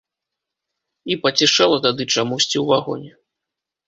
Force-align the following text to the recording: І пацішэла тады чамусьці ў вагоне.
І 1.11 1.17
пацішэла 1.25 1.77
тады 1.87 2.03
чамусьці 2.15 2.57
ў 2.61 2.65
вагоне. 2.73 3.11